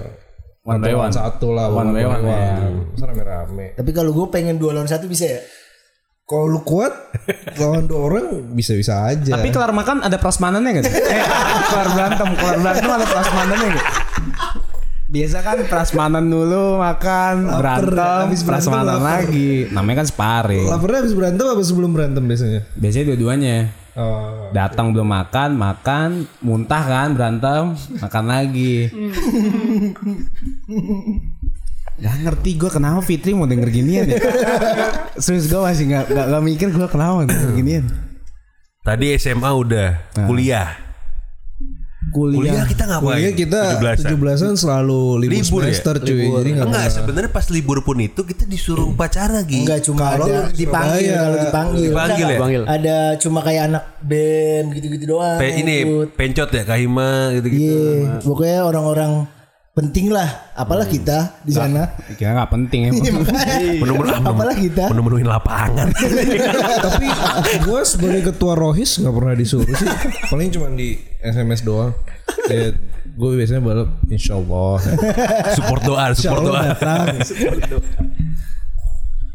[0.65, 1.09] One by one.
[1.09, 2.61] satu lah, One by one, ya.
[2.93, 3.73] Masa rame-rame.
[3.73, 5.41] Tapi kalau gue pengen dua lawan satu bisa ya?
[6.29, 6.93] Kalau lu kuat
[7.59, 9.33] lawan dua orang bisa-bisa aja.
[9.33, 10.85] Tapi kelar makan ada prasmanannya gak?
[10.93, 11.25] eh,
[11.73, 13.87] kelar berantem, kelar berantem ada prasmanannya gak?
[15.09, 19.25] Biasa kan prasmanan dulu makan, berantem, habis berantem prasmanan lapar.
[19.25, 19.73] lagi.
[19.73, 20.69] Namanya kan sparring.
[20.69, 22.61] Laparnya habis berantem apa sebelum berantem biasanya?
[22.77, 23.57] Biasanya dua-duanya.
[23.97, 24.53] Oh.
[24.53, 28.85] Datang belum makan, makan, muntah kan, berantem, makan lagi.
[31.99, 34.19] Gak ngerti gue kenapa Fitri mau denger ginian ya.
[35.23, 37.85] Serius gue masih gak, gak, gak mikir gue kenapa denger ginian.
[38.79, 39.87] Tadi SMA udah,
[40.23, 40.89] kuliah.
[42.09, 43.21] Kuliah kita ngapain?
[43.21, 44.17] Kuliah kita 17-an.
[44.17, 45.69] 17-an selalu libur, Libur ya?
[45.69, 46.25] semester cuy.
[46.41, 49.61] Jadi nggak Enggak, sebenarnya pas libur pun itu kita disuruh upacara gitu.
[49.61, 51.89] Enggak cuma ada dipanggil kalau dipanggil.
[51.91, 52.33] Dipanggil ya?
[52.33, 52.61] Dipanggil.
[52.65, 55.37] Ada cuma kayak anak band gitu-gitu doang.
[55.37, 56.07] Pe- ini ikut.
[56.17, 57.77] pencot ya Kahima gitu-gitu.
[57.77, 59.11] Iya, pokoknya orang-orang
[59.71, 60.51] penting lah.
[60.53, 61.87] Apalah kita di sana.
[62.13, 62.91] Kira nggak penting ya.
[63.81, 64.91] Menu-menu Apalah kita.
[64.91, 65.87] menu-menuin lapangan.
[66.85, 67.07] Tapi
[67.59, 69.87] gue sebagai ketua rohis nggak pernah disuruh sih.
[70.27, 71.95] Paling cuma di SMS doang.
[72.49, 72.75] Ya,
[73.09, 74.77] gue biasanya balap Insya Allah.
[75.55, 76.61] support doa, support doa.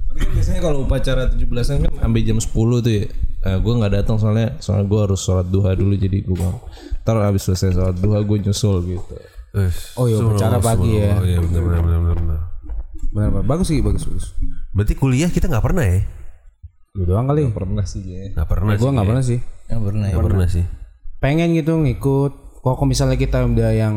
[0.05, 3.05] Tapi kan biasanya kalau upacara 17-an kan sampai jam 10 tuh ya.
[3.45, 6.49] Nah, gue nggak datang soalnya soalnya gue harus sholat duha dulu jadi gue
[7.05, 9.15] ntar habis selesai sholat duha gue nyusul gitu.
[9.95, 11.15] Oh iya, upacara pagi ya.
[11.15, 12.17] Oh iya benar benar benar benar.
[12.19, 12.41] benar.
[13.15, 13.45] Benar, benar.
[13.47, 14.27] bagus sih, bagus bagus.
[14.75, 16.03] Berarti kuliah kita nggak pernah ya?
[16.99, 17.47] Lu doang kali.
[17.55, 18.35] Pernah sih ya.
[18.35, 18.95] Nggak pernah Gue sih.
[18.95, 19.39] nggak pernah sih.
[19.71, 20.15] Yang pernah ya.
[20.15, 20.65] Nggak pernah sih.
[21.23, 22.33] Pengen gitu ngikut.
[22.65, 23.97] Kok misalnya kita udah yang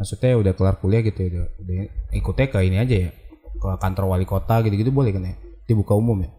[0.00, 1.76] maksudnya udah kelar kuliah gitu udah, udah
[2.16, 3.10] ikutnya ke ini aja ya
[3.60, 5.36] ke kantor wali kota gitu-gitu boleh kan ya
[5.68, 6.32] dibuka umum ya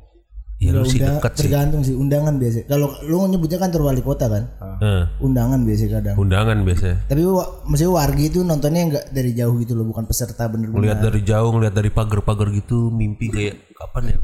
[0.62, 1.38] Ya lu sih Udah dekat sih.
[1.42, 2.66] tergantung sih undangan biasa.
[2.66, 4.44] Kalau lu nyebutnya kantor wali kota kan,
[4.78, 6.16] Eh, undangan biasa kadang.
[6.16, 6.96] undangan biasanya.
[7.04, 10.80] Tapi wa- maksudnya wargi itu nontonnya nggak dari jauh gitu loh, bukan peserta bener-bener.
[10.80, 14.16] Ngeliat dari jauh, ngeliat dari pagar-pagar gitu, mimpi kayak kapan ya?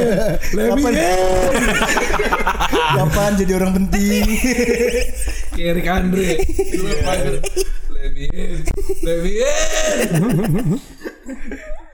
[0.66, 0.92] Kapan?
[2.96, 4.22] Kapan jadi orang penting?
[5.52, 6.28] Kayak Eric Andre.
[7.90, 8.26] Lebih,
[9.02, 9.34] lebih.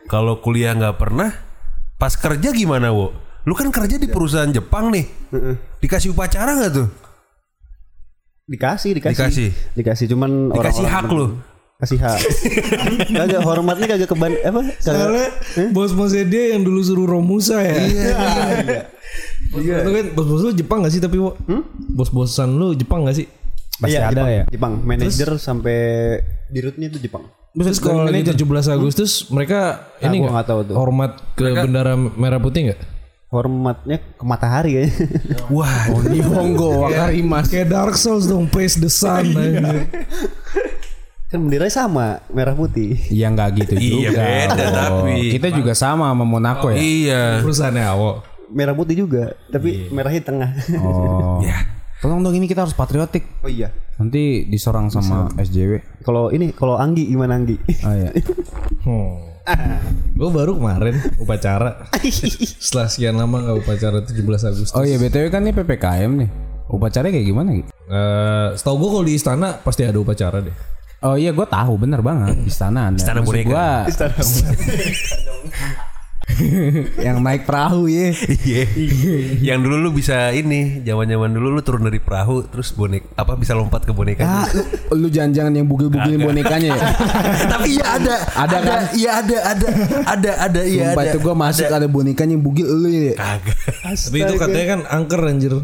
[0.04, 1.30] Kalau kuliah nggak pernah,
[1.96, 3.12] pas kerja gimana, wo?
[3.42, 5.04] Lu kan kerja di perusahaan Jepang nih.
[5.78, 6.88] Dikasih upacara nggak tuh?
[8.44, 9.16] Dikasih, dikasih.
[9.16, 9.48] Dikasih.
[9.74, 11.26] Dikasih cuman Dikasih orang-orang- hak lu.
[11.78, 12.18] Kasih hak.
[13.18, 14.60] kagak hormatnya kagak keban apa?
[14.62, 14.78] Kagak.
[14.78, 15.26] Soalnya
[15.74, 17.74] bos-bosnya dia yang dulu suruh Romusa ya.
[17.74, 18.16] Iya.
[19.82, 21.34] Itu kan bos-bos lu Jepang gak sih tapi Wo?
[21.90, 23.26] Bos-bosan lu Jepang gak sih?
[23.72, 24.72] pasti Iya, ada Jepang, ya Jepang.
[24.84, 25.78] Manajer sampai
[26.48, 27.26] dirutnya itu Jepang.
[27.50, 28.38] Terus kalau lagi 17
[28.70, 30.74] Agustus mereka ini gua nggak nggak tahu tuh.
[30.78, 32.80] hormat ke bendera merah putih nggak?
[33.32, 35.08] Hormatnya ke matahari kayaknya.
[35.48, 39.32] Wah, oh Nihongo Wakarimas Kayak Dark Souls dong, face the sun.
[39.32, 39.88] anjir.
[41.26, 42.92] kan benderanya sama, merah putih.
[43.08, 44.20] Iya nggak gitu Iya, juga.
[44.20, 45.32] beda, Oh, tapi.
[45.32, 46.76] kita juga sama sama Monaco ya.
[46.76, 47.22] iya.
[47.40, 48.10] Perusahaannya Awo.
[48.52, 50.50] Merah putih juga, tapi merahnya di tengah.
[50.76, 51.40] Oh.
[52.04, 53.24] Tolong dong ini kita harus patriotik.
[53.40, 53.72] oh iya.
[53.96, 56.04] Nanti diserang sama SJW.
[56.04, 57.56] Kalau ini kalau Anggi gimana Anggi?
[57.80, 58.12] Oh iya.
[58.82, 59.31] Hmm.
[60.12, 61.88] Gue baru kemarin upacara.
[62.62, 64.72] Setelah sekian lama nggak upacara 17 Agustus.
[64.72, 66.28] Oh iya BTW kan ini PPKM nih.
[66.68, 67.68] Upacaranya kayak gimana gitu?
[67.68, 70.54] Eh, setahu gue kalau di istana pasti ada upacara deh.
[71.02, 72.96] Oh iya gue tahu bener banget istana ada.
[72.96, 73.50] Istana Maksud boneka.
[73.50, 73.84] gua-
[77.06, 78.12] yang naik perahu ya.
[78.12, 78.64] Iya.
[79.40, 83.52] Yang dulu lu bisa ini, zaman-zaman dulu lu turun dari perahu terus bonek apa bisa
[83.56, 84.24] lompat ke boneka.
[84.24, 84.62] Ah, lu,
[84.96, 86.82] lu jangan-jangan yang bugil-bugilin bonekanya ya.
[87.52, 88.16] Tapi iya ada.
[88.36, 88.82] Ada kan?
[88.96, 89.68] Iya ada, ada.
[90.02, 91.02] Ada, ada, iya ada.
[91.10, 93.14] itu gue masuk ada bonekanya yang bugil lu ya.
[93.18, 93.58] Kagak.
[93.82, 95.54] Tapi itu katanya kan angker anjir.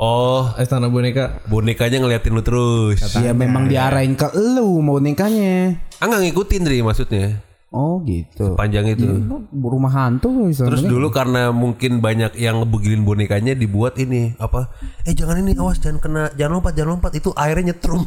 [0.00, 1.44] Oh, Istana boneka.
[1.44, 3.04] bonekanya ngeliatin lu terus.
[3.20, 5.76] Ya memang diarahin ke lu bonekanya.
[6.00, 7.49] Ah ngikutin Dri maksudnya.
[7.70, 8.58] Oh gitu.
[8.58, 9.06] Panjang itu.
[9.54, 10.66] Rumah hantu bisa.
[10.66, 14.74] Terus dulu karena mungkin banyak yang ngebugilin bonekanya dibuat ini apa?
[15.06, 18.02] Eh jangan ini awas jangan kena jangan lompat jangan lompat itu airnya nyetrum.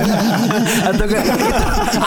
[0.88, 1.24] Atau enggak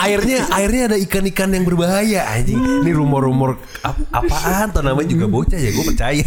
[0.02, 2.58] airnya airnya ada ikan-ikan yang berbahaya anjing.
[2.58, 3.54] Ini rumor-rumor
[3.86, 6.26] ap- apaan tuh namanya juga bocah ya gue percaya.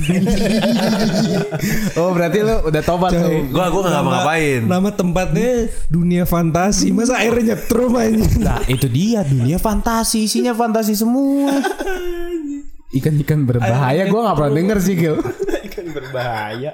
[2.00, 3.52] Oh berarti lu udah tobat tuh.
[3.52, 4.62] gua gua nggak ngapa-ngapain.
[4.64, 5.52] Nama tempatnya
[5.92, 6.96] dunia fantasi.
[6.96, 8.32] Masa airnya nyetrum anjir.
[8.40, 11.50] Nah itu dia dunia fantasi isinya fantasi semua.
[12.94, 15.20] Ikan-ikan berbahaya gue gak pernah denger sih Gil
[15.68, 16.72] Ikan berbahaya.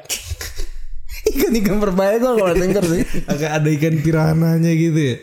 [1.34, 5.16] Ikan-ikan berbahaya gue gak pernah denger sih Agak ada ikan pirananya gitu ya.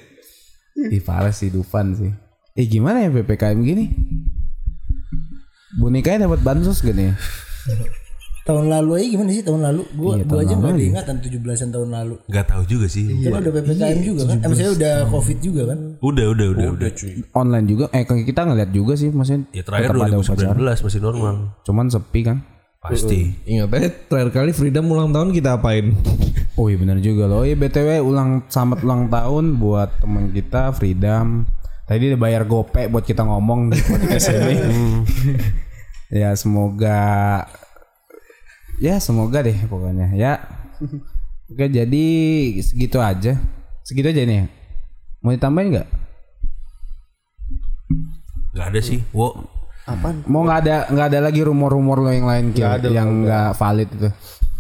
[0.91, 2.11] Ih parah sih Dufan sih
[2.59, 3.87] Eh gimana ya PPKM gini
[5.79, 7.15] Bonekanya dapat bansos gak nih
[8.51, 9.83] tahun lalu aja gimana sih tahun lalu?
[9.95, 10.91] Gua Iya, gua aja nggak ada iya.
[10.91, 12.15] ingatan 17-an tahun lalu.
[12.27, 13.05] Nggak tahu juga sih.
[13.07, 14.37] Kan udah PPKM juga kan?
[14.43, 15.79] Eh, maksudnya udah Covid juga kan?
[16.03, 16.91] Udah udah udah udah.
[17.39, 21.01] Online juga Eh kita ngeliat juga sih Maksudnya Ya terakhir tetap ada upacara 2019 masih
[21.01, 21.35] normal.
[21.63, 22.39] Cuman sepi kan
[22.81, 23.37] Pasti.
[23.45, 25.93] Ingat aja terakhir kali Freedom ulang tahun kita apain?
[26.59, 27.41] Oh iya benar juga loh.
[27.41, 31.49] Oh iya BTW ulang selamat ulang tahun buat teman kita Freedom.
[31.89, 34.57] Tadi dia bayar gope buat kita ngomong di podcast ini.
[36.21, 37.01] ya semoga
[38.81, 40.41] ya semoga deh pokoknya ya.
[41.51, 42.05] Oke jadi
[42.61, 43.37] segitu aja.
[43.83, 44.37] Segitu aja nih.
[44.37, 44.47] ya?
[45.21, 45.89] Mau ditambahin nggak?
[48.51, 49.03] Gak ada sih.
[49.11, 49.35] Wo.
[50.31, 54.09] Mau nggak ada nggak ada lagi rumor-rumor lo yang lain Kil, yang nggak valid itu.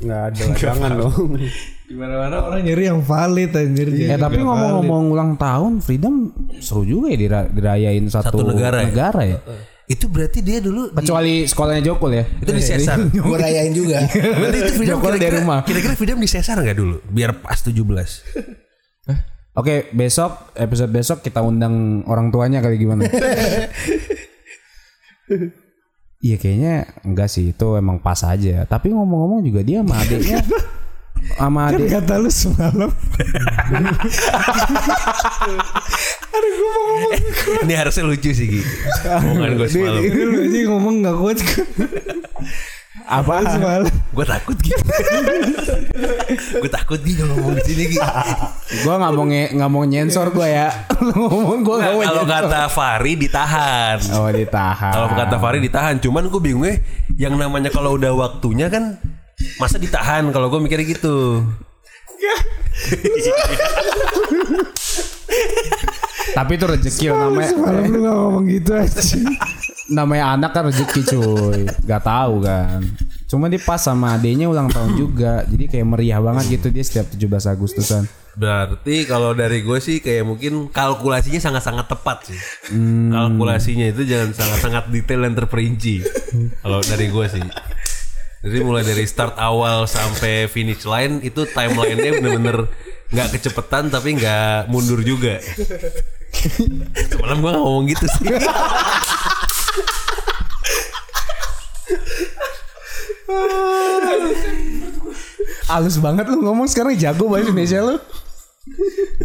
[0.00, 1.14] Nggak ada lah, jangan dong.
[1.90, 3.88] Gimana-mana orang nyari yang valid anjir.
[3.90, 9.38] Eh tapi ngomong-ngomong ulang tahun Freedom seru juga ya dira- dirayain satu, Satu negara ya?
[9.38, 9.38] ya.
[9.90, 12.24] Itu berarti dia dulu di, Kecuali sekolahnya Jokul ya.
[12.38, 13.02] itu di Sesar.
[13.10, 15.58] gue rayain juga Berarti itu Freedom Jokul dari kira-kira, rumah.
[15.66, 16.96] kira-kira Freedom di Sesar nggak dulu?
[17.10, 17.74] Biar pas 17.
[19.50, 23.02] Oke, besok episode besok kita undang orang tuanya kali gimana?
[26.20, 28.68] Iya kayaknya enggak sih itu emang pas aja.
[28.68, 30.44] Tapi ngomong-ngomong juga dia sama adiknya
[31.30, 32.90] sama Kan adik kata lu semalam.
[37.60, 38.62] Ini harusnya lucu sih Gi.
[39.06, 40.00] Omongan gue semalam.
[40.00, 41.38] Ini lu aja ngomong gak kuat.
[43.02, 43.34] apa?
[43.44, 43.90] Semalam.
[44.10, 44.72] Gue takut Gi.
[46.56, 47.98] gue takut Gi kalau ngomong di sini Gi.
[48.80, 50.68] Gua nggak mau nge- nggak mau nyensor gua ya.
[50.94, 52.46] ngomong gua nggak mau Kalau nyensor.
[52.46, 53.98] kata Fari ditahan.
[54.14, 54.92] Oh ditahan.
[54.94, 56.76] Kalau kata Fari ditahan, cuman gue bingungnya
[57.18, 58.96] yang namanya kalau udah waktunya kan
[59.58, 61.44] masa ditahan kalau gue mikirnya gitu.
[66.30, 67.50] Tapi itu rezeki loh, namanya.
[67.50, 69.00] Semalam lu gak ngomong gitu aja.
[69.90, 72.80] namanya anak kan rezeki cuy Gak tahu kan
[73.30, 77.10] cuma dia pas sama adenya ulang tahun juga jadi kayak meriah banget gitu dia setiap
[77.14, 82.38] 17 Agustusan Berarti kalau dari gue sih kayak mungkin kalkulasinya sangat-sangat tepat sih.
[83.10, 86.06] Kalkulasinya itu jangan sangat-sangat detail dan terperinci.
[86.62, 87.42] kalau dari gue sih.
[88.40, 92.58] Jadi mulai dari start awal sampai finish line itu timelinenya bener-bener
[93.12, 95.44] nggak kecepetan tapi nggak mundur juga.
[97.12, 98.32] Semalam gue ngomong gitu sih.
[105.70, 107.96] halus banget lu ngomong sekarang jago bahasa Indonesia lu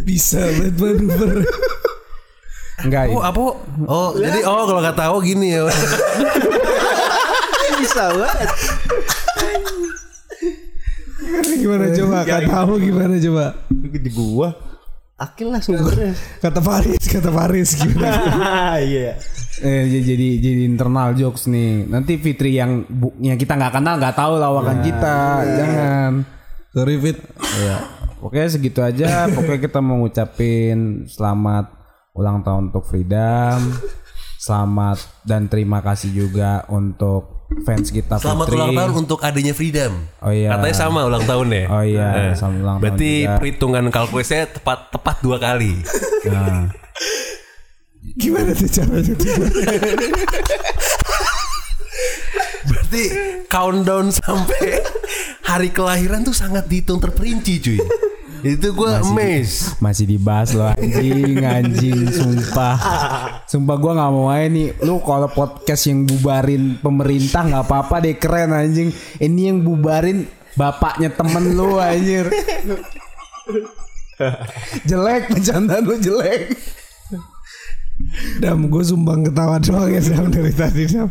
[0.05, 1.41] Bisa banget manuver.
[2.85, 3.41] enggak Oh apa?
[3.89, 5.65] Oh jadi oh kalau nggak tahu gini ya.
[7.95, 8.49] Bisa banget.
[11.55, 12.17] Gimana coba?
[12.27, 13.45] Gak tahu gimana coba?
[13.71, 14.49] Di gua.
[15.15, 16.11] Akil lah sumbernya.
[16.43, 18.19] Kata Faris, kata Faris gimana?
[18.83, 19.15] Iya.
[19.63, 23.95] eh, j- jadi jadi internal jokes nih nanti Fitri yang bu, yang kita nggak kenal
[23.95, 25.15] nggak tahu lawakan kita
[25.47, 26.11] jangan
[26.75, 27.23] Sorry Fit.
[27.63, 27.79] ya
[28.19, 29.31] Pokoknya segitu aja.
[29.31, 31.71] Pokoknya kita mau ngucapin selamat
[32.11, 33.71] ulang tahun untuk Freedom.
[34.35, 38.55] Selamat dan terima kasih juga untuk fans kita Selamat Putri.
[38.55, 39.93] ulang tahun untuk adanya Freedom.
[40.19, 40.49] Oh iya.
[40.51, 41.63] Katanya sama ulang tahunnya.
[41.67, 43.37] Oh iya, Eh, sama ulang tahun Berarti juga.
[43.37, 45.73] perhitungan kalkulasinya tepat tepat dua kali.
[46.25, 46.73] Nah,
[48.15, 49.33] Gimana tuh caranya tuh?
[52.65, 53.03] Berarti
[53.45, 54.81] countdown sampai
[55.43, 57.79] hari kelahiran tuh sangat dihitung terperinci cuy.
[58.43, 59.73] Itu gue amazed.
[59.79, 62.77] masih dibahas loh anjing, anjing, sumpah.
[63.45, 64.67] Sumpah gua nggak mau aja nih.
[64.81, 68.89] Lu kalau podcast yang bubarin pemerintah nggak apa-apa deh keren anjing.
[69.21, 70.25] Ini yang bubarin
[70.57, 72.25] bapaknya temen lu anjir.
[74.89, 76.57] jelek bercanda lu jelek.
[78.43, 81.07] Dam, gue sumbang ketawa doang ya Dam dari tadi Dam.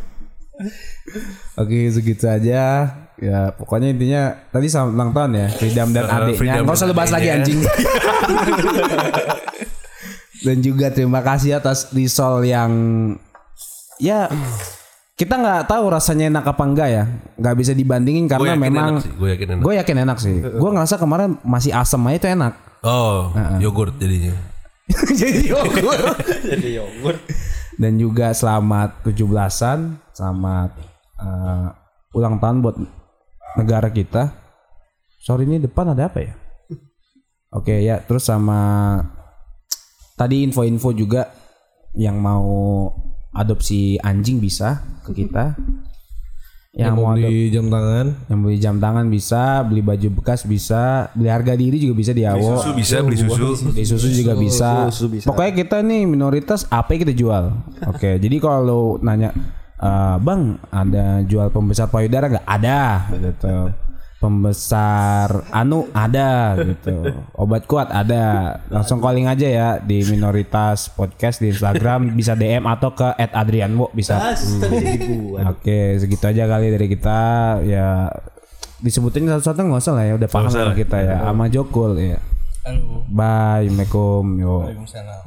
[1.58, 2.86] Oke segitu aja
[3.18, 7.10] Ya pokoknya intinya Tadi sama ulang tahun ya Freedom dan adiknya Gak usah lu bahas
[7.10, 7.58] lagi anjing
[10.44, 12.70] Dan juga terima kasih atas risol yang
[14.02, 14.28] Ya
[15.14, 17.04] kita nggak tahu rasanya enak apa enggak ya.
[17.38, 19.62] Nggak bisa dibandingin karena yakin memang gua yakin enak.
[19.62, 20.36] gue yakin enak sih.
[20.42, 22.52] Gue ngerasa kemarin masih asem aja itu enak.
[22.82, 23.30] Oh,
[23.62, 24.34] yogurt jadinya.
[25.20, 26.18] jadi yogurt.
[26.50, 27.20] Jadi yogurt.
[27.74, 30.70] dan juga selamat 17-an selamat
[31.18, 31.66] eh,
[32.12, 32.76] ulang tahun buat
[33.56, 34.28] negara kita.
[35.24, 36.34] Sorry ini depan ada apa ya?
[37.54, 39.00] Oke ya terus sama
[40.14, 41.30] tadi info-info juga
[41.94, 42.90] yang mau
[43.30, 45.54] adopsi anjing bisa ke kita
[46.74, 48.06] yang mau adop- di jam tangan.
[48.26, 52.26] yang beli jam tangan bisa beli baju bekas bisa beli harga diri juga bisa di
[52.26, 53.70] Awo Susu bisa beli susu.
[53.70, 54.90] di susu juga bisa.
[54.90, 55.26] susu bisa.
[55.30, 57.44] Pokoknya kita nih minoritas apa yang kita jual.
[57.86, 59.30] Oke, jadi kalau nanya
[59.76, 62.46] "Eh, Bang, ada jual pembesar payudara nggak?
[62.46, 62.80] Ada
[63.12, 63.54] gitu.
[64.24, 67.12] Pembesar anu ada gitu.
[67.36, 68.56] Obat kuat ada.
[68.72, 74.32] Langsung calling aja ya di minoritas podcast di Instagram bisa DM atau ke @adrianwo bisa.
[75.52, 77.18] Oke, segitu aja kali dari kita
[77.68, 78.08] ya
[78.80, 80.76] disebutin satu-satu nggak usah lah ya udah paham lah lah.
[80.76, 82.18] kita ya sama Jokul ya.
[82.64, 83.04] Halo.
[83.12, 84.24] Bye, Assalamualaikum.
[84.40, 84.54] Yo.
[84.64, 85.20] Waalaikumsalam.